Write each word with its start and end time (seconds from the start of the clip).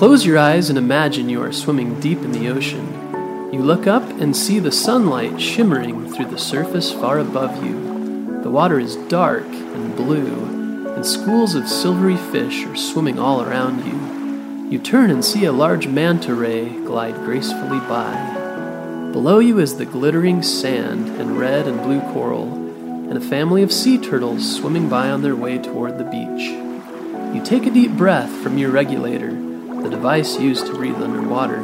Close 0.00 0.24
your 0.24 0.38
eyes 0.38 0.70
and 0.70 0.78
imagine 0.78 1.28
you 1.28 1.42
are 1.42 1.52
swimming 1.52 2.00
deep 2.00 2.22
in 2.22 2.32
the 2.32 2.48
ocean. 2.48 3.52
You 3.52 3.60
look 3.60 3.86
up 3.86 4.02
and 4.02 4.34
see 4.34 4.58
the 4.58 4.72
sunlight 4.72 5.38
shimmering 5.38 6.10
through 6.10 6.30
the 6.30 6.38
surface 6.38 6.90
far 6.90 7.18
above 7.18 7.62
you. 7.62 8.40
The 8.42 8.48
water 8.48 8.80
is 8.80 8.96
dark 8.96 9.44
and 9.44 9.94
blue, 9.94 10.94
and 10.94 11.04
schools 11.04 11.54
of 11.54 11.68
silvery 11.68 12.16
fish 12.16 12.64
are 12.64 12.76
swimming 12.76 13.18
all 13.18 13.42
around 13.42 13.84
you. 13.84 14.70
You 14.70 14.78
turn 14.78 15.10
and 15.10 15.22
see 15.22 15.44
a 15.44 15.52
large 15.52 15.86
manta 15.86 16.34
ray 16.34 16.70
glide 16.70 17.16
gracefully 17.16 17.80
by. 17.80 19.10
Below 19.12 19.40
you 19.40 19.58
is 19.58 19.76
the 19.76 19.84
glittering 19.84 20.42
sand 20.42 21.08
and 21.20 21.38
red 21.38 21.68
and 21.68 21.78
blue 21.82 22.00
coral, 22.14 22.50
and 22.54 23.18
a 23.18 23.20
family 23.20 23.62
of 23.62 23.70
sea 23.70 23.98
turtles 23.98 24.56
swimming 24.56 24.88
by 24.88 25.10
on 25.10 25.20
their 25.20 25.36
way 25.36 25.58
toward 25.58 25.98
the 25.98 26.04
beach. 26.04 27.36
You 27.36 27.44
take 27.44 27.66
a 27.66 27.70
deep 27.70 27.90
breath 27.98 28.30
from 28.38 28.56
your 28.56 28.70
regulator 28.70 29.49
the 29.82 29.90
device 29.90 30.38
used 30.38 30.66
to 30.66 30.74
breathe 30.74 31.02
underwater. 31.02 31.58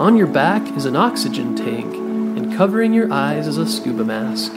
On 0.00 0.16
your 0.16 0.26
back 0.26 0.62
is 0.76 0.86
an 0.86 0.96
oxygen 0.96 1.56
tank, 1.56 1.94
and 1.94 2.56
covering 2.56 2.92
your 2.92 3.12
eyes 3.12 3.46
is 3.46 3.58
a 3.58 3.66
scuba 3.66 4.04
mask. 4.04 4.52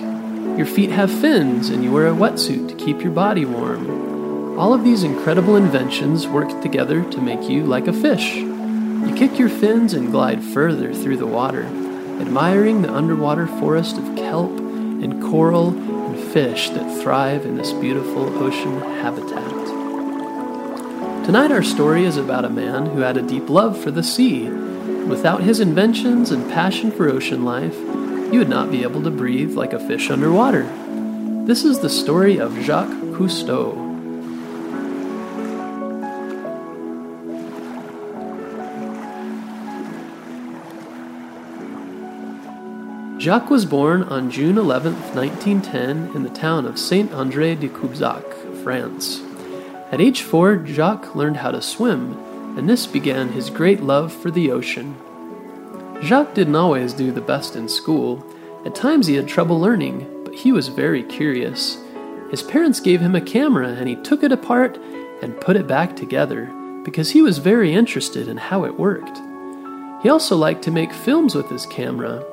Your 0.57 0.65
feet 0.65 0.91
have 0.91 1.11
fins, 1.11 1.69
and 1.69 1.83
you 1.83 1.91
wear 1.91 2.07
a 2.07 2.11
wetsuit 2.11 2.69
to 2.69 2.75
keep 2.75 3.01
your 3.01 3.11
body 3.11 3.45
warm. 3.45 4.57
All 4.59 4.73
of 4.73 4.83
these 4.83 5.03
incredible 5.03 5.55
inventions 5.55 6.27
work 6.27 6.61
together 6.61 7.03
to 7.11 7.21
make 7.21 7.49
you 7.49 7.63
like 7.63 7.87
a 7.87 7.93
fish. 7.93 8.35
You 8.35 9.13
kick 9.15 9.39
your 9.39 9.49
fins 9.49 9.93
and 9.93 10.11
glide 10.11 10.43
further 10.43 10.93
through 10.93 11.17
the 11.17 11.25
water, 11.25 11.63
admiring 12.21 12.81
the 12.81 12.93
underwater 12.93 13.47
forest 13.47 13.97
of 13.97 14.15
kelp 14.15 14.51
and 14.59 15.21
coral 15.23 15.69
and 15.69 16.17
fish 16.31 16.69
that 16.69 17.01
thrive 17.01 17.45
in 17.45 17.57
this 17.57 17.73
beautiful 17.73 18.29
ocean 18.43 18.79
habitat. 18.79 19.72
Tonight, 21.25 21.53
our 21.53 21.63
story 21.63 22.03
is 22.03 22.17
about 22.17 22.43
a 22.43 22.49
man 22.49 22.85
who 22.85 22.99
had 22.99 23.15
a 23.15 23.21
deep 23.21 23.49
love 23.49 23.81
for 23.81 23.91
the 23.91 24.03
sea. 24.03 24.49
Without 24.49 25.41
his 25.41 25.61
inventions 25.61 26.31
and 26.31 26.51
passion 26.51 26.91
for 26.91 27.09
ocean 27.09 27.45
life, 27.45 27.77
you 28.33 28.39
would 28.39 28.49
not 28.49 28.69
be 28.69 28.83
able 28.83 29.01
to 29.01 29.09
breathe 29.09 29.55
like 29.55 29.71
a 29.71 29.79
fish 29.87 30.09
underwater. 30.09 30.63
This 31.45 31.63
is 31.63 31.79
the 31.79 31.89
story 31.89 32.39
of 32.39 32.59
Jacques 32.59 32.91
Cousteau. 33.15 33.71
Jacques 43.17 43.49
was 43.49 43.65
born 43.65 44.03
on 44.03 44.29
June 44.29 44.57
11, 44.57 44.93
1910, 45.15 46.13
in 46.13 46.23
the 46.23 46.29
town 46.29 46.65
of 46.65 46.77
Saint 46.77 47.11
André 47.11 47.57
de 47.57 47.69
Cubzac, 47.69 48.25
France. 48.61 49.22
At 49.93 50.01
age 50.01 50.23
four, 50.23 50.65
Jacques 50.65 51.13
learned 51.13 51.37
how 51.37 51.51
to 51.51 51.61
swim, 51.61 52.17
and 52.57 52.67
this 52.67 52.87
began 52.87 53.29
his 53.29 53.51
great 53.51 53.83
love 53.83 54.11
for 54.11 54.31
the 54.31 54.49
ocean. 54.49 54.95
Jacques 56.01 56.33
didn't 56.33 56.55
always 56.55 56.93
do 56.93 57.11
the 57.11 57.21
best 57.21 57.55
in 57.55 57.69
school. 57.69 58.25
At 58.65 58.73
times 58.73 59.05
he 59.05 59.13
had 59.13 59.27
trouble 59.27 59.59
learning, 59.59 60.23
but 60.25 60.33
he 60.33 60.51
was 60.51 60.69
very 60.69 61.03
curious. 61.03 61.77
His 62.31 62.41
parents 62.41 62.79
gave 62.79 63.01
him 63.01 63.13
a 63.13 63.21
camera 63.21 63.67
and 63.67 63.87
he 63.87 63.95
took 63.97 64.23
it 64.23 64.31
apart 64.31 64.79
and 65.21 65.39
put 65.39 65.57
it 65.57 65.67
back 65.67 65.95
together 65.95 66.47
because 66.83 67.11
he 67.11 67.21
was 67.21 67.37
very 67.37 67.71
interested 67.71 68.27
in 68.27 68.37
how 68.37 68.65
it 68.65 68.79
worked. 68.79 69.19
He 70.01 70.09
also 70.09 70.35
liked 70.35 70.63
to 70.63 70.71
make 70.71 70.91
films 70.91 71.35
with 71.35 71.51
his 71.51 71.67
camera. 71.67 72.25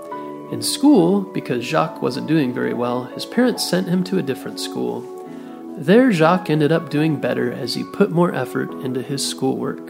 In 0.50 0.62
school, 0.62 1.20
because 1.20 1.62
Jacques 1.62 2.00
wasn't 2.00 2.26
doing 2.26 2.54
very 2.54 2.72
well, 2.72 3.04
his 3.04 3.26
parents 3.26 3.68
sent 3.68 3.86
him 3.86 4.02
to 4.04 4.16
a 4.16 4.22
different 4.22 4.60
school. 4.60 5.19
There, 5.80 6.12
Jacques 6.12 6.50
ended 6.50 6.72
up 6.72 6.90
doing 6.90 7.18
better 7.18 7.50
as 7.50 7.72
he 7.72 7.84
put 7.84 8.10
more 8.10 8.34
effort 8.34 8.70
into 8.84 9.00
his 9.00 9.26
schoolwork. 9.26 9.80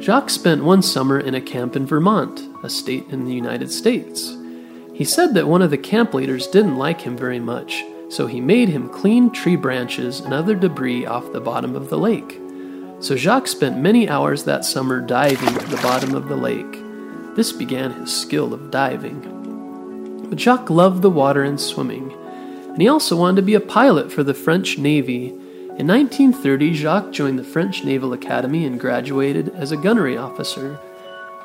Jacques 0.00 0.30
spent 0.30 0.62
one 0.62 0.82
summer 0.82 1.18
in 1.18 1.34
a 1.34 1.40
camp 1.40 1.74
in 1.74 1.84
Vermont, 1.84 2.48
a 2.62 2.70
state 2.70 3.08
in 3.10 3.24
the 3.24 3.34
United 3.34 3.72
States. 3.72 4.36
He 4.94 5.02
said 5.02 5.34
that 5.34 5.48
one 5.48 5.62
of 5.62 5.72
the 5.72 5.78
camp 5.78 6.14
leaders 6.14 6.46
didn't 6.46 6.78
like 6.78 7.00
him 7.00 7.16
very 7.16 7.40
much, 7.40 7.84
so 8.08 8.28
he 8.28 8.40
made 8.40 8.68
him 8.68 8.88
clean 8.88 9.32
tree 9.32 9.56
branches 9.56 10.20
and 10.20 10.32
other 10.32 10.54
debris 10.54 11.04
off 11.04 11.32
the 11.32 11.40
bottom 11.40 11.74
of 11.74 11.90
the 11.90 11.98
lake. 11.98 12.40
So 13.00 13.16
Jacques 13.16 13.48
spent 13.48 13.78
many 13.78 14.08
hours 14.08 14.44
that 14.44 14.64
summer 14.64 15.00
diving 15.00 15.56
at 15.56 15.66
the 15.70 15.76
bottom 15.78 16.14
of 16.14 16.28
the 16.28 16.36
lake. 16.36 17.34
This 17.34 17.52
began 17.52 17.90
his 17.94 18.16
skill 18.16 18.54
of 18.54 18.70
diving. 18.70 20.28
But 20.30 20.38
Jacques 20.38 20.70
loved 20.70 21.02
the 21.02 21.10
water 21.10 21.42
and 21.42 21.60
swimming 21.60 22.16
and 22.76 22.82
he 22.82 22.88
also 22.88 23.16
wanted 23.16 23.36
to 23.36 23.42
be 23.42 23.54
a 23.54 23.60
pilot 23.60 24.12
for 24.12 24.22
the 24.22 24.34
French 24.34 24.76
Navy. 24.76 25.28
In 25.28 25.86
1930, 25.86 26.74
Jacques 26.74 27.10
joined 27.10 27.38
the 27.38 27.42
French 27.42 27.82
Naval 27.84 28.12
Academy 28.12 28.66
and 28.66 28.78
graduated 28.78 29.48
as 29.54 29.72
a 29.72 29.78
gunnery 29.78 30.18
officer. 30.18 30.78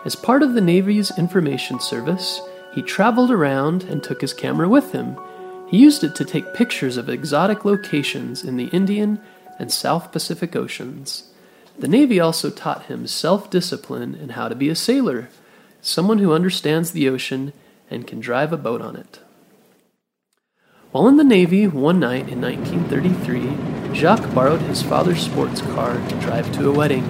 As 0.04 0.14
part 0.14 0.44
of 0.44 0.56
the 0.56 0.60
Navy's 0.60 1.18
information 1.18 1.80
service, 1.80 2.42
he 2.76 2.82
traveled 2.82 3.32
around 3.32 3.84
and 3.84 4.04
took 4.04 4.20
his 4.20 4.34
camera 4.34 4.68
with 4.68 4.92
him. 4.92 5.16
He 5.70 5.78
used 5.78 6.04
it 6.04 6.16
to 6.16 6.26
take 6.26 6.54
pictures 6.54 6.98
of 6.98 7.08
exotic 7.08 7.64
locations 7.64 8.44
in 8.44 8.58
the 8.58 8.68
Indian 8.74 9.18
and 9.58 9.72
South 9.72 10.12
Pacific 10.12 10.54
Oceans. 10.54 11.32
The 11.80 11.88
Navy 11.88 12.20
also 12.20 12.50
taught 12.50 12.88
him 12.88 13.08
self 13.08 13.50
discipline 13.50 14.16
and 14.16 14.34
how 14.34 14.50
to 14.50 14.56
be 14.56 14.68
a 14.68 14.76
sailor, 14.76 15.30
someone 15.80 16.18
who 16.18 16.34
understands 16.34 16.92
the 16.92 17.08
ocean 17.08 17.54
and 17.90 18.06
can 18.06 18.20
drive 18.20 18.52
a 18.52 18.58
boat 18.58 18.82
on 18.82 18.98
it. 18.98 19.22
While 20.92 21.08
in 21.08 21.16
the 21.16 21.24
Navy 21.24 21.68
one 21.68 22.02
night 22.02 22.28
in 22.28 22.42
1933, 22.42 23.96
Jacques 23.96 24.34
borrowed 24.34 24.60
his 24.64 24.84
father's 24.84 25.22
sports 25.22 25.62
car 25.62 25.94
to 25.94 26.20
drive 26.20 26.52
to 26.52 26.70
a 26.70 26.74
wedding. 26.74 27.06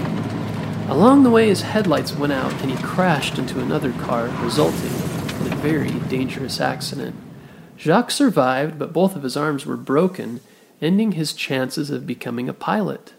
Along 0.87 1.23
the 1.23 1.31
way, 1.31 1.47
his 1.47 1.63
headlights 1.63 2.13
went 2.13 2.31
out 2.31 2.53
and 2.61 2.69
he 2.69 2.83
crashed 2.83 3.39
into 3.39 3.59
another 3.59 3.91
car, 3.93 4.27
resulting 4.43 4.91
in 5.43 5.51
a 5.51 5.55
very 5.55 5.89
dangerous 6.09 6.61
accident. 6.61 7.15
Jacques 7.75 8.11
survived, 8.11 8.77
but 8.77 8.93
both 8.93 9.15
of 9.15 9.23
his 9.23 9.35
arms 9.35 9.65
were 9.65 9.77
broken, 9.77 10.41
ending 10.79 11.13
his 11.13 11.33
chances 11.33 11.89
of 11.89 12.05
becoming 12.05 12.47
a 12.47 12.53
pilot. 12.53 13.13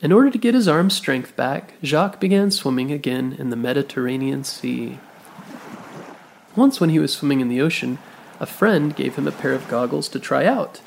In 0.00 0.12
order 0.12 0.30
to 0.30 0.38
get 0.38 0.54
his 0.54 0.68
arm 0.68 0.88
strength 0.88 1.34
back, 1.34 1.74
Jacques 1.82 2.20
began 2.20 2.52
swimming 2.52 2.92
again 2.92 3.34
in 3.40 3.50
the 3.50 3.56
Mediterranean 3.56 4.44
Sea. 4.44 5.00
Once, 6.54 6.80
when 6.80 6.90
he 6.90 7.00
was 7.00 7.12
swimming 7.12 7.40
in 7.40 7.48
the 7.48 7.60
ocean, 7.60 7.98
a 8.40 8.46
friend 8.46 8.96
gave 8.96 9.16
him 9.16 9.26
a 9.26 9.32
pair 9.32 9.52
of 9.52 9.68
goggles 9.68 10.08
to 10.08 10.20
try 10.20 10.44
out. 10.44 10.80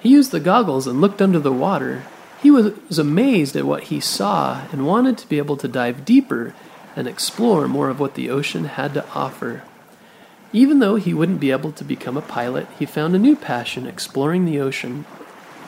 He 0.00 0.10
used 0.10 0.32
the 0.32 0.40
goggles 0.40 0.86
and 0.86 1.00
looked 1.00 1.22
under 1.22 1.38
the 1.38 1.52
water. 1.52 2.04
He 2.42 2.50
was 2.50 2.98
amazed 2.98 3.56
at 3.56 3.64
what 3.64 3.84
he 3.84 4.00
saw 4.00 4.66
and 4.70 4.86
wanted 4.86 5.16
to 5.18 5.28
be 5.28 5.38
able 5.38 5.56
to 5.56 5.68
dive 5.68 6.04
deeper 6.04 6.54
and 6.94 7.08
explore 7.08 7.66
more 7.66 7.88
of 7.88 7.98
what 7.98 8.14
the 8.14 8.28
ocean 8.28 8.66
had 8.66 8.94
to 8.94 9.08
offer. 9.14 9.62
Even 10.52 10.78
though 10.78 10.96
he 10.96 11.14
wouldn't 11.14 11.40
be 11.40 11.50
able 11.50 11.72
to 11.72 11.82
become 11.84 12.16
a 12.16 12.22
pilot, 12.22 12.66
he 12.78 12.86
found 12.86 13.14
a 13.14 13.18
new 13.18 13.34
passion 13.34 13.86
exploring 13.86 14.44
the 14.44 14.60
ocean. 14.60 15.04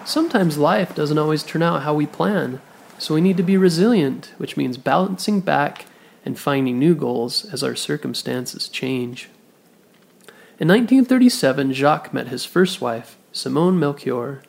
Sometimes 0.05 0.59
life 0.59 0.95
doesn't 0.95 1.19
always 1.19 1.43
turn 1.43 1.63
out 1.63 1.83
how 1.83 1.95
we 1.95 2.07
plan, 2.07 2.61
so 2.99 3.15
we 3.15 3.21
need 3.21 3.37
to 3.39 3.43
be 3.43 3.57
resilient, 3.57 4.33
which 4.37 4.57
means 4.57 4.77
bouncing 4.77 5.41
back 5.41 5.87
and 6.25 6.39
finding 6.39 6.79
new 6.79 6.95
goals 6.95 7.45
as 7.47 7.65
our 7.65 7.75
circumstances 7.75 8.69
change. 8.69 9.29
In 10.59 10.69
1937, 10.69 11.75
Jacques 11.75 12.15
met 12.15 12.29
his 12.29 12.47
first 12.47 12.81
wife, 12.81 13.19
Simone 13.31 13.79
Melchior, 13.79 14.43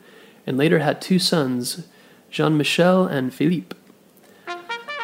and 0.45 0.57
later 0.57 0.79
had 0.79 1.01
two 1.01 1.19
sons, 1.19 1.85
Jean 2.31 2.55
Michel 2.55 3.05
and 3.05 3.33
Philippe. 3.33 3.75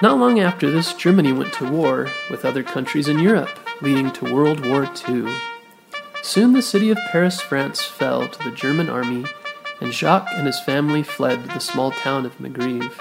Not 0.01 0.17
long 0.17 0.39
after 0.39 0.71
this, 0.71 0.93
Germany 0.93 1.33
went 1.33 1.51
to 1.55 1.69
war 1.69 2.07
with 2.31 2.45
other 2.45 2.63
countries 2.63 3.09
in 3.09 3.19
Europe, 3.19 3.49
leading 3.81 4.11
to 4.11 4.33
World 4.33 4.65
War 4.65 4.89
II. 5.09 5.25
Soon 6.21 6.53
the 6.53 6.61
city 6.61 6.89
of 6.89 6.97
Paris, 7.11 7.41
France 7.41 7.83
fell 7.83 8.29
to 8.29 8.49
the 8.49 8.55
German 8.55 8.89
army, 8.89 9.25
and 9.81 9.91
Jacques 9.91 10.31
and 10.35 10.47
his 10.47 10.61
family 10.61 11.03
fled 11.03 11.43
to 11.43 11.49
the 11.49 11.59
small 11.59 11.91
town 11.91 12.25
of 12.25 12.37
Megève. 12.37 12.93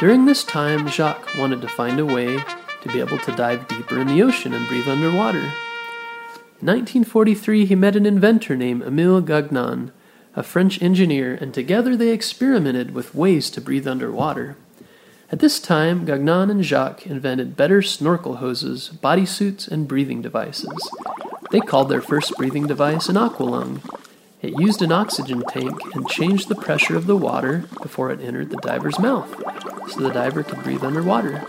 During 0.00 0.24
this 0.24 0.44
time, 0.44 0.88
Jacques 0.88 1.36
wanted 1.36 1.60
to 1.60 1.68
find 1.68 2.00
a 2.00 2.06
way 2.06 2.38
to 2.80 2.88
be 2.88 3.00
able 3.00 3.18
to 3.18 3.36
dive 3.36 3.68
deeper 3.68 4.00
in 4.00 4.06
the 4.06 4.22
ocean 4.22 4.54
and 4.54 4.66
breathe 4.66 4.88
underwater. 4.88 5.52
In 6.62 6.68
1943, 6.68 7.66
he 7.66 7.74
met 7.74 7.96
an 7.96 8.06
inventor 8.06 8.54
named 8.56 8.84
Emile 8.84 9.20
Gagnan, 9.20 9.90
a 10.36 10.44
French 10.44 10.80
engineer, 10.80 11.34
and 11.34 11.52
together 11.52 11.96
they 11.96 12.10
experimented 12.10 12.94
with 12.94 13.16
ways 13.16 13.50
to 13.50 13.60
breathe 13.60 13.88
underwater. 13.88 14.56
At 15.32 15.40
this 15.40 15.58
time, 15.58 16.06
Gagnan 16.06 16.52
and 16.52 16.62
Jacques 16.62 17.04
invented 17.04 17.56
better 17.56 17.82
snorkel 17.82 18.36
hoses, 18.36 18.92
bodysuits, 19.02 19.66
and 19.66 19.88
breathing 19.88 20.22
devices. 20.22 20.88
They 21.50 21.58
called 21.58 21.88
their 21.88 22.00
first 22.00 22.32
breathing 22.36 22.68
device 22.68 23.08
an 23.08 23.16
aqualung. 23.16 23.80
It 24.40 24.60
used 24.60 24.82
an 24.82 24.92
oxygen 24.92 25.42
tank 25.48 25.80
and 25.96 26.08
changed 26.08 26.48
the 26.48 26.54
pressure 26.54 26.94
of 26.94 27.08
the 27.08 27.16
water 27.16 27.64
before 27.82 28.12
it 28.12 28.20
entered 28.20 28.50
the 28.50 28.56
diver's 28.58 29.00
mouth, 29.00 29.34
so 29.90 29.98
the 29.98 30.12
diver 30.12 30.44
could 30.44 30.62
breathe 30.62 30.84
underwater. 30.84 31.44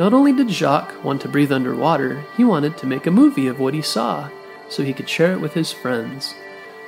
Not 0.00 0.14
only 0.14 0.32
did 0.32 0.48
Jacques 0.48 1.04
want 1.04 1.20
to 1.20 1.28
breathe 1.28 1.52
underwater, 1.52 2.24
he 2.34 2.42
wanted 2.42 2.78
to 2.78 2.86
make 2.86 3.06
a 3.06 3.10
movie 3.10 3.48
of 3.48 3.60
what 3.60 3.74
he 3.74 3.82
saw, 3.82 4.30
so 4.70 4.82
he 4.82 4.94
could 4.94 5.06
share 5.06 5.32
it 5.32 5.42
with 5.42 5.52
his 5.52 5.72
friends. 5.72 6.34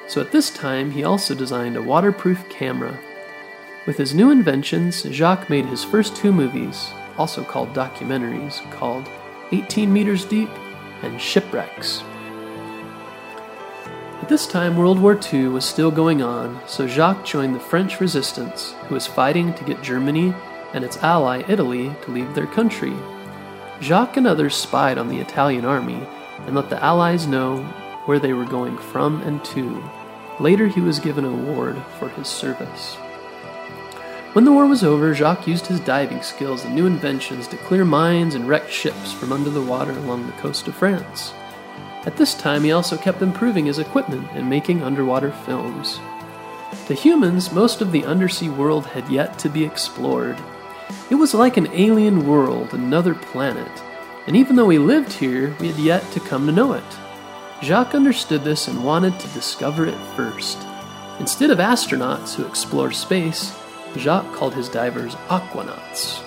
So 0.08 0.22
at 0.22 0.32
this 0.32 0.48
time, 0.48 0.90
he 0.90 1.04
also 1.04 1.34
designed 1.34 1.76
a 1.76 1.82
waterproof 1.82 2.48
camera. 2.48 2.98
With 3.86 3.98
his 3.98 4.14
new 4.14 4.30
inventions, 4.30 5.02
Jacques 5.02 5.50
made 5.50 5.66
his 5.66 5.84
first 5.84 6.16
two 6.16 6.32
movies, 6.32 6.88
also 7.18 7.44
called 7.44 7.74
documentaries, 7.74 8.62
called 8.70 9.06
18 9.52 9.92
Meters 9.92 10.24
Deep 10.24 10.48
and 11.02 11.20
shipwrecks. 11.20 12.02
At 14.22 14.30
this 14.30 14.46
time, 14.46 14.74
World 14.74 14.98
War 14.98 15.20
II 15.30 15.48
was 15.48 15.66
still 15.66 15.90
going 15.90 16.22
on, 16.22 16.58
so 16.66 16.86
Jacques 16.86 17.26
joined 17.26 17.54
the 17.54 17.60
French 17.60 18.00
resistance, 18.00 18.72
who 18.88 18.94
was 18.94 19.06
fighting 19.06 19.52
to 19.52 19.64
get 19.64 19.82
Germany 19.82 20.32
and 20.74 20.84
its 20.84 20.96
ally 20.98 21.42
Italy 21.48 21.94
to 22.02 22.10
leave 22.10 22.34
their 22.34 22.46
country. 22.46 22.94
Jacques 23.80 24.16
and 24.16 24.26
others 24.26 24.54
spied 24.54 24.98
on 24.98 25.08
the 25.08 25.18
Italian 25.18 25.64
army 25.64 26.06
and 26.46 26.54
let 26.54 26.70
the 26.70 26.82
Allies 26.82 27.26
know 27.26 27.62
where 28.06 28.18
they 28.18 28.32
were 28.32 28.44
going 28.44 28.76
from 28.76 29.20
and 29.22 29.44
to. 29.46 29.82
Later, 30.40 30.66
he 30.66 30.80
was 30.80 30.98
given 30.98 31.24
an 31.24 31.32
award 31.32 31.80
for 31.98 32.08
his 32.10 32.28
service. 32.28 32.96
When 34.32 34.44
the 34.44 34.52
war 34.52 34.66
was 34.66 34.82
over, 34.82 35.14
Jacques 35.14 35.46
used 35.46 35.66
his 35.66 35.78
diving 35.80 36.22
skills 36.22 36.64
and 36.64 36.74
new 36.74 36.86
inventions 36.86 37.46
to 37.48 37.56
clear 37.58 37.84
mines 37.84 38.34
and 38.34 38.48
wreck 38.48 38.68
ships 38.70 39.12
from 39.12 39.30
under 39.30 39.50
the 39.50 39.60
water 39.60 39.92
along 39.92 40.26
the 40.26 40.32
coast 40.32 40.66
of 40.68 40.74
France. 40.74 41.34
At 42.06 42.16
this 42.16 42.34
time, 42.34 42.64
he 42.64 42.72
also 42.72 42.96
kept 42.96 43.20
improving 43.20 43.66
his 43.66 43.78
equipment 43.78 44.26
and 44.32 44.48
making 44.48 44.82
underwater 44.82 45.30
films. 45.30 46.00
To 46.86 46.94
humans, 46.94 47.52
most 47.52 47.80
of 47.80 47.92
the 47.92 48.04
undersea 48.04 48.48
world 48.48 48.86
had 48.86 49.08
yet 49.08 49.38
to 49.40 49.48
be 49.48 49.64
explored. 49.64 50.38
It 51.10 51.16
was 51.16 51.34
like 51.34 51.56
an 51.56 51.72
alien 51.72 52.26
world, 52.26 52.72
another 52.72 53.14
planet, 53.14 53.70
and 54.26 54.36
even 54.36 54.56
though 54.56 54.66
we 54.66 54.78
lived 54.78 55.12
here, 55.12 55.54
we 55.60 55.68
had 55.68 55.78
yet 55.78 56.10
to 56.12 56.20
come 56.20 56.46
to 56.46 56.52
know 56.52 56.72
it. 56.72 56.98
Jacques 57.62 57.94
understood 57.94 58.44
this 58.44 58.68
and 58.68 58.84
wanted 58.84 59.18
to 59.20 59.28
discover 59.28 59.86
it 59.86 59.98
first. 60.16 60.58
Instead 61.20 61.50
of 61.50 61.58
astronauts 61.58 62.34
who 62.34 62.46
explore 62.46 62.92
space, 62.92 63.56
Jacques 63.96 64.32
called 64.32 64.54
his 64.54 64.68
divers 64.68 65.14
aquanauts. 65.28 66.22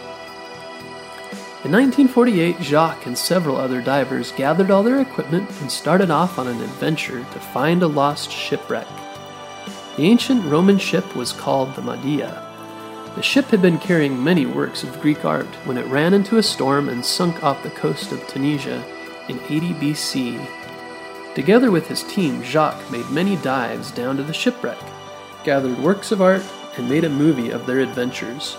In 1.65 1.71
1948, 1.71 2.61
Jacques 2.61 3.07
and 3.07 3.17
several 3.17 3.57
other 3.57 3.81
divers 3.81 4.31
gathered 4.33 4.69
all 4.69 4.83
their 4.83 5.01
equipment 5.01 5.49
and 5.61 5.71
started 5.71 6.11
off 6.11 6.37
on 6.37 6.47
an 6.47 6.61
adventure 6.61 7.19
to 7.19 7.39
find 7.39 7.81
a 7.81 7.87
lost 7.87 8.31
shipwreck. 8.31 8.87
The 9.97 10.03
ancient 10.03 10.45
Roman 10.45 10.77
ship 10.77 11.15
was 11.15 11.33
called 11.33 11.73
the 11.73 11.81
Mahdia. 11.81 12.44
The 13.15 13.23
ship 13.23 13.45
had 13.45 13.61
been 13.61 13.77
carrying 13.77 14.21
many 14.21 14.45
works 14.45 14.83
of 14.83 14.99
Greek 14.99 15.23
art 15.23 15.47
when 15.65 15.77
it 15.77 15.85
ran 15.85 16.13
into 16.13 16.37
a 16.37 16.43
storm 16.43 16.89
and 16.89 17.05
sunk 17.05 17.41
off 17.45 17.63
the 17.63 17.69
coast 17.69 18.11
of 18.11 18.27
Tunisia 18.27 18.83
in 19.29 19.39
80 19.39 19.73
BC. 19.75 20.45
Together 21.33 21.71
with 21.71 21.87
his 21.87 22.03
team, 22.03 22.43
Jacques 22.43 22.91
made 22.91 23.09
many 23.09 23.37
dives 23.37 23.89
down 23.91 24.17
to 24.17 24.23
the 24.23 24.33
shipwreck, 24.33 24.77
gathered 25.45 25.79
works 25.79 26.11
of 26.11 26.21
art, 26.21 26.43
and 26.75 26.89
made 26.89 27.05
a 27.05 27.09
movie 27.09 27.51
of 27.51 27.65
their 27.65 27.79
adventures. 27.79 28.57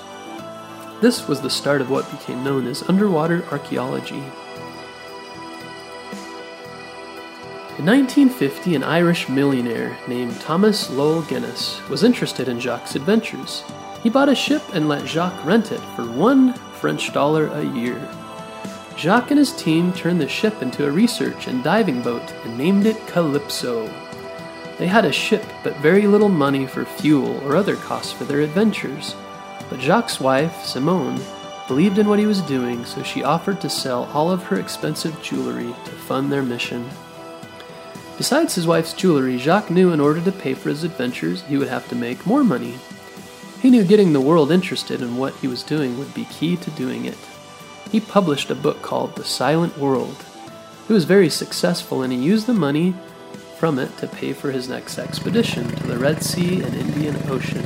This 1.03 1.29
was 1.29 1.43
the 1.43 1.51
start 1.51 1.83
of 1.83 1.91
what 1.91 2.11
became 2.11 2.43
known 2.43 2.67
as 2.67 2.89
underwater 2.89 3.45
archaeology. 3.51 4.25
In 7.79 7.85
1950, 7.85 8.75
an 8.75 8.83
Irish 8.83 9.29
millionaire 9.29 9.99
named 10.09 10.41
Thomas 10.41 10.89
Loel 10.89 11.21
Guinness 11.29 11.87
was 11.91 12.05
interested 12.05 12.49
in 12.49 12.59
Jacques' 12.59 12.95
adventures. 12.95 13.63
He 14.07 14.11
bought 14.11 14.29
a 14.29 14.37
ship 14.37 14.63
and 14.73 14.89
let 14.89 15.05
Jacques 15.05 15.45
rent 15.45 15.73
it 15.73 15.81
for 15.97 16.09
one 16.09 16.53
French 16.79 17.13
dollar 17.13 17.49
a 17.49 17.65
year. 17.65 18.01
Jacques 18.97 19.33
and 19.33 19.39
his 19.39 19.53
team 19.57 19.93
turned 19.93 20.21
the 20.21 20.29
ship 20.29 20.63
into 20.63 20.87
a 20.87 20.93
research 20.93 21.49
and 21.49 21.65
diving 21.65 22.03
boat 22.03 22.23
and 22.45 22.57
named 22.57 22.87
it 22.87 23.05
Calypso. 23.09 23.93
They 24.79 24.87
had 24.87 25.05
a 25.05 25.11
ship, 25.11 25.45
but 25.65 25.77
very 25.79 26.07
little 26.07 26.29
money 26.29 26.69
for 26.69 26.85
fuel 26.85 27.45
or 27.45 27.57
other 27.57 27.75
costs 27.75 28.13
for 28.13 28.23
their 28.23 28.43
adventures. 28.43 29.17
But 29.69 29.81
Jacques' 29.81 30.21
wife, 30.21 30.65
Simone, 30.65 31.21
believed 31.67 31.99
in 31.99 32.09
what 32.09 32.21
he 32.21 32.27
was 32.27 32.43
doing, 32.43 32.85
so 32.85 33.03
she 33.03 33.25
offered 33.25 33.61
to 33.61 33.69
sell 33.69 34.05
all 34.15 34.31
of 34.31 34.45
her 34.45 34.61
expensive 34.61 35.21
jewelry 35.21 35.75
to 35.85 35.91
fund 35.91 36.31
their 36.31 36.45
mission. 36.45 36.89
Besides 38.17 38.55
his 38.55 38.69
wife's 38.69 38.93
jewelry, 38.93 39.37
Jacques 39.37 39.69
knew 39.69 39.93
in 39.93 39.99
order 39.99 40.21
to 40.21 40.31
pay 40.31 40.55
for 40.55 40.69
his 40.69 40.85
adventures, 40.85 41.43
he 41.43 41.57
would 41.57 41.67
have 41.67 41.89
to 41.89 41.97
make 41.97 42.25
more 42.25 42.45
money. 42.45 42.79
He 43.61 43.71
knew 43.71 43.85
getting 43.85 44.13
the 44.13 44.21
world 44.21 44.53
interested 44.53 45.01
in 45.01 45.17
what 45.17 45.35
he 45.37 45.49
was 45.49 45.63
doing 45.63 45.99
would 45.99 46.15
be 46.15 46.27
key 46.27 46.57
to 46.57 46.71
doing 46.71 47.05
it. 47.05 47.19
He 47.91 48.01
published 48.01 48.51
a 48.51 48.55
book 48.55 48.83
called 48.83 49.17
The 49.17 49.25
Silent 49.25 49.79
World. 49.79 50.25
It 50.89 50.93
was 50.93 51.05
very 51.05 51.31
successful, 51.31 52.03
and 52.03 52.13
he 52.13 52.19
used 52.19 52.47
the 52.47 52.55
money 52.55 52.95
from 53.59 53.79
it 53.79 53.97
to 53.99 54.07
pay 54.07 54.33
for 54.33 54.51
his 54.51 54.69
next 54.69 54.99
expedition 54.99 55.69
to 55.69 55.87
the 55.87 55.99
Red 55.99 56.23
Sea 56.23 56.63
and 56.63 56.75
Indian 56.75 57.17
Ocean. 57.31 57.65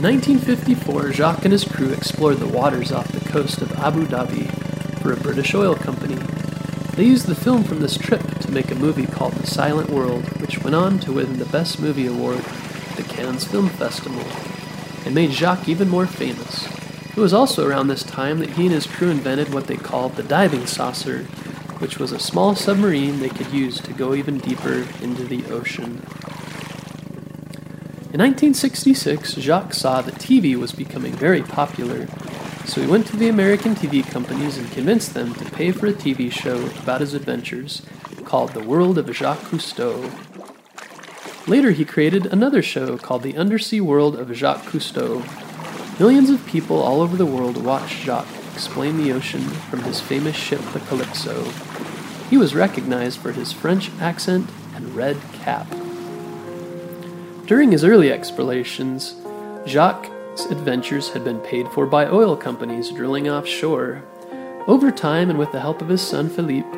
In 0.00 0.06
1954, 0.06 1.12
Jacques 1.12 1.44
and 1.44 1.52
his 1.52 1.64
crew 1.64 1.90
explored 1.90 2.38
the 2.38 2.46
waters 2.46 2.90
off 2.90 3.12
the 3.12 3.28
coast 3.28 3.60
of 3.60 3.70
Abu 3.72 4.06
Dhabi 4.06 4.50
for 5.02 5.12
a 5.12 5.16
British 5.16 5.54
oil 5.54 5.74
company. 5.74 6.16
They 7.00 7.06
used 7.06 7.28
the 7.28 7.34
film 7.34 7.64
from 7.64 7.80
this 7.80 7.96
trip 7.96 8.20
to 8.40 8.52
make 8.52 8.70
a 8.70 8.74
movie 8.74 9.06
called 9.06 9.32
The 9.32 9.46
Silent 9.46 9.88
World, 9.88 10.22
which 10.38 10.62
went 10.62 10.76
on 10.76 10.98
to 10.98 11.14
win 11.14 11.38
the 11.38 11.46
Best 11.46 11.80
Movie 11.80 12.06
Award 12.06 12.40
at 12.40 12.96
the 12.98 13.04
Cannes 13.04 13.42
Film 13.42 13.70
Festival 13.70 14.22
and 15.06 15.14
made 15.14 15.30
Jacques 15.30 15.66
even 15.66 15.88
more 15.88 16.06
famous. 16.06 16.66
It 17.08 17.16
was 17.16 17.32
also 17.32 17.66
around 17.66 17.88
this 17.88 18.02
time 18.02 18.38
that 18.40 18.50
he 18.50 18.66
and 18.66 18.74
his 18.74 18.86
crew 18.86 19.08
invented 19.08 19.54
what 19.54 19.66
they 19.66 19.78
called 19.78 20.16
the 20.16 20.22
diving 20.22 20.66
saucer, 20.66 21.22
which 21.78 21.98
was 21.98 22.12
a 22.12 22.18
small 22.18 22.54
submarine 22.54 23.20
they 23.20 23.30
could 23.30 23.50
use 23.50 23.80
to 23.80 23.94
go 23.94 24.14
even 24.14 24.36
deeper 24.36 24.86
into 25.00 25.24
the 25.24 25.46
ocean. 25.46 26.02
In 28.12 28.20
1966, 28.20 29.36
Jacques 29.36 29.72
saw 29.72 30.02
that 30.02 30.16
TV 30.16 30.54
was 30.54 30.72
becoming 30.72 31.14
very 31.14 31.40
popular, 31.40 32.08
so 32.70 32.80
he 32.80 32.86
went 32.86 33.04
to 33.04 33.16
the 33.16 33.28
American 33.28 33.74
TV 33.74 34.08
companies 34.08 34.56
and 34.56 34.70
convinced 34.70 35.12
them 35.12 35.34
to 35.34 35.44
pay 35.50 35.72
for 35.72 35.88
a 35.88 35.92
TV 35.92 36.30
show 36.30 36.66
about 36.80 37.00
his 37.00 37.14
adventures 37.14 37.82
called 38.24 38.50
The 38.50 38.62
World 38.62 38.96
of 38.96 39.12
Jacques 39.12 39.40
Cousteau. 39.40 40.08
Later, 41.48 41.72
he 41.72 41.84
created 41.84 42.26
another 42.26 42.62
show 42.62 42.96
called 42.96 43.24
The 43.24 43.36
Undersea 43.36 43.80
World 43.80 44.14
of 44.14 44.32
Jacques 44.36 44.66
Cousteau. 44.66 45.24
Millions 45.98 46.30
of 46.30 46.46
people 46.46 46.80
all 46.80 47.00
over 47.00 47.16
the 47.16 47.26
world 47.26 47.56
watched 47.56 48.04
Jacques 48.04 48.28
explain 48.54 48.98
the 48.98 49.12
ocean 49.12 49.40
from 49.40 49.82
his 49.82 50.00
famous 50.00 50.36
ship, 50.36 50.60
the 50.72 50.78
Calypso. 50.78 51.50
He 52.30 52.36
was 52.36 52.54
recognized 52.54 53.18
for 53.18 53.32
his 53.32 53.52
French 53.52 53.90
accent 54.00 54.48
and 54.76 54.94
red 54.94 55.16
cap. 55.32 55.66
During 57.46 57.72
his 57.72 57.82
early 57.82 58.12
explorations, 58.12 59.16
Jacques' 59.66 60.09
adventures 60.38 61.10
had 61.10 61.24
been 61.24 61.40
paid 61.40 61.68
for 61.68 61.86
by 61.86 62.06
oil 62.06 62.36
companies 62.36 62.90
drilling 62.90 63.28
offshore. 63.28 64.02
Over 64.66 64.90
time, 64.90 65.30
and 65.30 65.38
with 65.38 65.52
the 65.52 65.60
help 65.60 65.82
of 65.82 65.88
his 65.88 66.02
son 66.02 66.28
Philippe, 66.28 66.68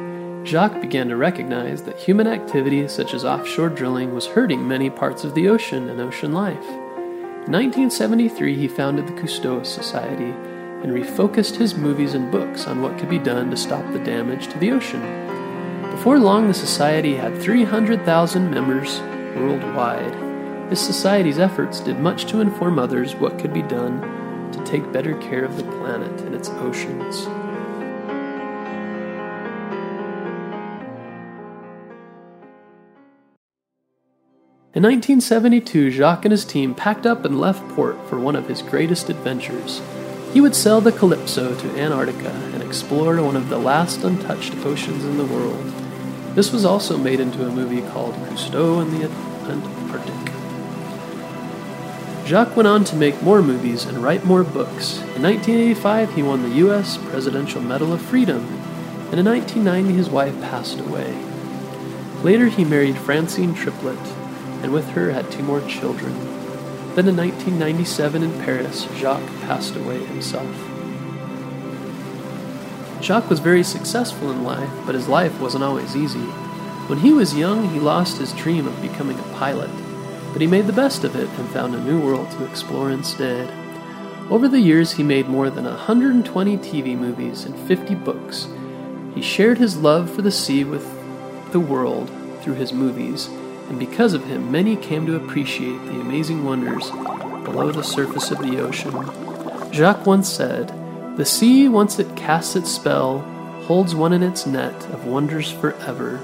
Jacques 0.45 0.81
began 0.81 1.09
to 1.09 1.17
recognize 1.17 1.83
that 1.83 1.99
human 1.99 2.27
activity 2.27 2.87
such 2.89 3.15
as 3.15 3.25
offshore 3.25 3.69
drilling 3.69 4.15
was 4.15 4.27
hurting 4.27 4.67
many 4.67 4.91
parts 4.91 5.25
of 5.25 5.35
the 5.35 5.49
ocean 5.49 5.89
and 5.89 6.01
ocean 6.01 6.33
life. 6.33 6.69
In 6.69 7.53
1973, 7.53 8.57
he 8.57 8.69
founded 8.69 9.07
the 9.07 9.13
Cousteau 9.13 9.65
Society 9.65 10.31
and 10.83 10.93
refocused 10.93 11.57
his 11.57 11.75
movies 11.75 12.15
and 12.15 12.31
books 12.33 12.67
on 12.67 12.83
what 12.83 12.99
could 12.99 13.09
be 13.09 13.19
done 13.19 13.51
to 13.51 13.57
stop 13.57 13.85
the 13.93 13.99
damage 14.01 14.49
to 14.49 14.59
the 14.59 14.71
ocean. 14.73 15.03
Before 15.91 16.19
long, 16.19 16.49
the 16.49 16.55
society 16.55 17.15
had 17.15 17.41
300,000 17.41 18.51
members 18.51 19.01
worldwide. 19.37 20.32
His 20.73 20.81
society's 20.81 21.39
efforts 21.39 21.81
did 21.81 21.99
much 21.99 22.25
to 22.31 22.41
inform 22.41 22.79
others 22.79 23.15
what 23.15 23.39
could 23.39 23.53
be 23.53 23.61
done 23.61 24.01
to 24.53 24.65
take 24.65 24.91
better 24.91 25.15
care 25.19 25.45
of 25.45 25.59
the 25.59 25.65
planet 25.65 26.19
and 26.23 26.35
its 26.35 26.49
oceans. 26.49 27.27
In 34.73 34.83
1972, 34.83 35.91
Jacques 35.91 36.25
and 36.25 36.33
his 36.33 36.47
team 36.47 36.75
packed 36.75 37.05
up 37.05 37.27
and 37.27 37.39
left 37.39 37.69
port 37.75 37.99
for 38.09 38.19
one 38.19 38.35
of 38.35 38.49
his 38.49 38.63
greatest 38.63 39.11
adventures. 39.11 39.83
He 40.33 40.41
would 40.41 40.55
sail 40.57 40.81
the 40.81 40.91
Calypso 40.91 41.55
to 41.55 41.79
Antarctica 41.79 42.31
and 42.55 42.63
explore 42.63 43.23
one 43.23 43.37
of 43.37 43.51
the 43.51 43.59
last 43.59 44.05
untouched 44.05 44.55
oceans 44.65 45.05
in 45.05 45.19
the 45.19 45.27
world. 45.27 45.71
This 46.35 46.51
was 46.51 46.65
also 46.65 46.97
made 46.97 47.21
into 47.21 47.47
a 47.47 47.51
movie 47.51 47.83
called 47.91 48.15
Cousteau 48.15 48.81
and 48.81 48.91
the. 48.91 49.82
Jacques 52.25 52.57
went 52.57 52.69
on 52.69 52.85
to 52.85 52.97
make 52.97 53.21
more 53.23 53.43
movies 53.43 53.85
and 53.85 53.99
write 53.99 54.25
more 54.25 54.45
books. 54.45 54.99
In 55.17 55.23
1985, 55.23 56.15
he 56.15 56.23
won 56.23 56.43
the 56.43 56.57
U.S. 56.57 56.97
Presidential 56.97 57.61
Medal 57.61 57.93
of 57.93 58.01
Freedom, 58.01 58.47
and 59.11 59.19
in 59.19 59.27
1990, 59.27 59.93
his 59.93 60.09
wife 60.09 60.41
passed 60.41 60.79
away. 60.79 61.13
Later, 62.23 62.47
he 62.47 62.65
married 62.65 62.97
Francine 62.97 63.55
Triplett, 63.55 63.99
and 64.63 64.73
with 64.73 64.89
her 64.91 65.11
had 65.11 65.31
two 65.33 65.43
more 65.43 65.61
children. 65.63 66.15
Then 66.95 67.09
in 67.09 67.17
1997 67.17 68.23
in 68.23 68.33
Paris, 68.45 68.87
Jacques 68.95 69.41
passed 69.43 69.75
away 69.75 70.05
himself. 70.05 70.55
Jacques 73.03 73.29
was 73.29 73.41
very 73.41 73.65
successful 73.65 74.31
in 74.31 74.45
life, 74.45 74.71
but 74.87 74.95
his 74.95 75.09
life 75.09 75.41
wasn't 75.41 75.65
always 75.65 75.97
easy. 75.97 76.21
When 76.87 77.01
he 77.01 77.13
was 77.13 77.35
young, 77.35 77.69
he 77.71 77.81
lost 77.81 78.19
his 78.19 78.33
dream 78.35 78.69
of 78.69 78.81
becoming 78.81 79.19
a 79.19 79.35
pilot, 79.35 79.71
but 80.33 80.41
he 80.41 80.47
made 80.47 80.67
the 80.67 80.73
best 80.73 81.05
of 81.05 81.15
it 81.15 81.29
and 81.29 81.49
found 81.51 81.75
a 81.75 81.81
new 81.85 82.01
world 82.01 82.31
to 82.33 82.45
explore 82.45 82.91
instead. 82.91 83.53
Over 84.31 84.49
the 84.49 84.61
years, 84.61 84.93
he 84.93 85.03
made 85.03 85.29
more 85.29 85.51
than 85.51 85.65
120 85.65 86.57
TV 86.59 86.97
movies 86.97 87.45
and 87.45 87.59
50 87.69 87.95
books. 87.97 88.49
He 89.15 89.23
shared 89.23 89.59
his 89.59 89.77
love 89.77 90.11
for 90.11 90.23
the 90.23 90.31
sea 90.31 90.65
with 90.65 90.89
the 91.53 91.61
world 91.61 92.11
through 92.43 92.55
his 92.55 92.73
movies 92.73 93.29
and 93.73 93.79
because 93.79 94.13
of 94.13 94.25
him, 94.25 94.53
many 94.53 94.77
came 94.77 95.07
to 95.07 95.17
appreciate 95.17 95.79
the 95.87 95.99
amazing 96.01 96.45
wonders 96.45 96.91
below 96.91 97.73
the 97.73 97.83
surface 97.83 98.31
of 98.31 98.39
the 98.39 98.61
ocean. 98.61 98.93
Jacques 99.73 100.05
once 100.05 100.29
said, 100.29 100.69
The 101.17 101.25
sea, 101.25 101.71
once 101.71 101.99
it 101.99 102.15
casts 102.15 102.55
its 102.55 102.71
spell, 102.71 103.21
holds 103.63 103.95
one 103.95 104.13
in 104.13 104.23
its 104.23 104.45
net 104.45 104.75
of 104.91 105.07
wonders 105.07 105.51
forever. 105.51 106.21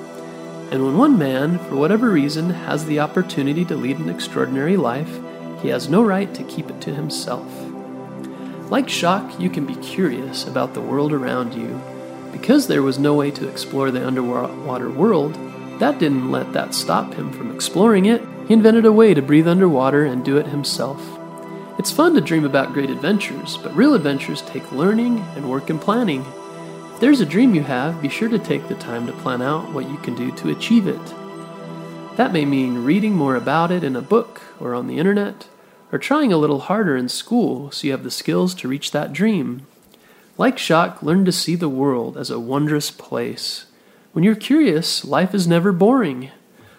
And 0.70 0.84
when 0.84 0.98
one 0.98 1.18
man, 1.18 1.58
for 1.58 1.76
whatever 1.76 2.10
reason, 2.10 2.50
has 2.50 2.84
the 2.84 3.00
opportunity 3.00 3.64
to 3.64 3.76
lead 3.76 3.98
an 3.98 4.10
extraordinary 4.10 4.76
life, 4.76 5.18
he 5.62 5.68
has 5.68 5.88
no 5.88 6.02
right 6.02 6.32
to 6.34 6.44
keep 6.44 6.68
it 6.68 6.80
to 6.82 6.94
himself. 6.94 7.50
Like 8.70 8.88
Jacques, 8.88 9.40
you 9.40 9.48
can 9.48 9.64
be 9.64 9.76
curious 9.76 10.46
about 10.46 10.74
the 10.74 10.82
world 10.82 11.12
around 11.12 11.54
you. 11.54 11.80
Because 12.32 12.66
there 12.66 12.82
was 12.82 12.98
no 12.98 13.14
way 13.14 13.30
to 13.30 13.48
explore 13.48 13.90
the 13.90 14.06
underwater 14.06 14.90
world, 14.90 15.34
that 15.78 15.98
didn't 15.98 16.30
let 16.30 16.52
that 16.52 16.74
stop 16.74 17.14
him 17.14 17.32
from 17.32 17.54
exploring 17.54 18.04
it. 18.04 18.22
He 18.46 18.54
invented 18.54 18.84
a 18.84 18.92
way 18.92 19.14
to 19.14 19.22
breathe 19.22 19.48
underwater 19.48 20.04
and 20.04 20.22
do 20.24 20.36
it 20.36 20.46
himself. 20.46 21.00
It's 21.78 21.92
fun 21.92 22.14
to 22.14 22.20
dream 22.20 22.44
about 22.44 22.74
great 22.74 22.90
adventures, 22.90 23.56
but 23.56 23.74
real 23.74 23.94
adventures 23.94 24.42
take 24.42 24.70
learning 24.72 25.20
and 25.34 25.48
work 25.48 25.70
and 25.70 25.80
planning. 25.80 26.26
If 26.98 27.02
there's 27.02 27.20
a 27.20 27.26
dream 27.26 27.54
you 27.54 27.62
have, 27.62 28.02
be 28.02 28.08
sure 28.08 28.28
to 28.28 28.40
take 28.40 28.66
the 28.66 28.74
time 28.74 29.06
to 29.06 29.12
plan 29.12 29.40
out 29.40 29.72
what 29.72 29.88
you 29.88 29.98
can 29.98 30.16
do 30.16 30.32
to 30.32 30.50
achieve 30.50 30.88
it. 30.88 31.00
That 32.16 32.32
may 32.32 32.44
mean 32.44 32.82
reading 32.82 33.12
more 33.12 33.36
about 33.36 33.70
it 33.70 33.84
in 33.84 33.94
a 33.94 34.02
book 34.02 34.42
or 34.58 34.74
on 34.74 34.88
the 34.88 34.98
internet, 34.98 35.46
or 35.92 36.00
trying 36.00 36.32
a 36.32 36.36
little 36.36 36.58
harder 36.58 36.96
in 36.96 37.08
school 37.08 37.70
so 37.70 37.86
you 37.86 37.92
have 37.92 38.02
the 38.02 38.10
skills 38.10 38.52
to 38.56 38.66
reach 38.66 38.90
that 38.90 39.12
dream. 39.12 39.64
Like 40.36 40.58
Jacques, 40.58 41.00
learn 41.00 41.24
to 41.26 41.30
see 41.30 41.54
the 41.54 41.68
world 41.68 42.16
as 42.16 42.30
a 42.30 42.40
wondrous 42.40 42.90
place. 42.90 43.66
When 44.10 44.24
you're 44.24 44.34
curious, 44.34 45.04
life 45.04 45.36
is 45.36 45.46
never 45.46 45.70
boring. 45.70 46.32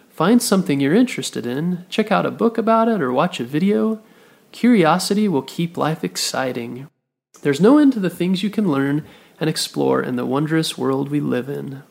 Find 0.10 0.44
something 0.44 0.82
you're 0.82 0.94
interested 0.94 1.46
in, 1.46 1.86
check 1.88 2.12
out 2.12 2.26
a 2.26 2.30
book 2.30 2.58
about 2.58 2.90
it, 2.90 3.02
or 3.02 3.14
watch 3.14 3.40
a 3.40 3.46
video. 3.46 4.02
Curiosity 4.52 5.30
will 5.30 5.44
keep 5.44 5.78
life 5.78 6.04
exciting. 6.04 6.90
There's 7.42 7.62
no 7.62 7.78
end 7.78 7.94
to 7.94 8.02
the 8.02 8.10
things 8.10 8.44
you 8.44 8.50
can 8.50 8.70
learn 8.70 9.06
and 9.40 9.50
explore 9.50 10.02
in 10.02 10.16
the 10.16 10.26
wondrous 10.26 10.78
world 10.78 11.10
we 11.10 11.20
live 11.20 11.50
in. 11.50 11.84